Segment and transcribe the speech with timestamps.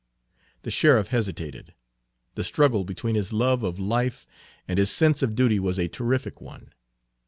[0.63, 1.75] The sheriff hesitated.
[2.33, 4.25] The struggle between his love of life
[4.67, 6.71] and his sense of duty was a terrific one.